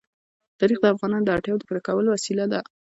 [0.59, 2.59] تاریخ د افغانانو د اړتیاوو د پوره کولو وسیله ده.